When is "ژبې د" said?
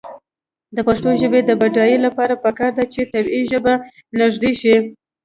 1.21-1.51